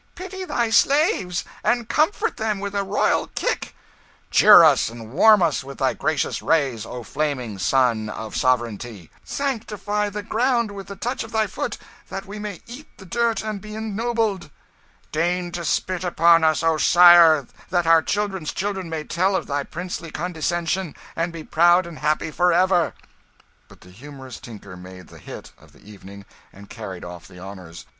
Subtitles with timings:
[0.15, 3.75] "Pity thy slaves, and comfort them with a royal kick!"
[4.31, 10.09] "Cheer us and warm us with thy gracious rays, O flaming sun of sovereignty!" "Sanctify
[10.09, 11.77] the ground with the touch of thy foot,
[12.09, 14.49] that we may eat the dirt and be ennobled!"
[15.11, 19.61] "Deign to spit upon us, O Sire, that our children's children may tell of thy
[19.63, 22.95] princely condescension, and be proud and happy for ever!"
[23.67, 27.85] But the humorous tinker made the 'hit' of the evening and carried off the honours.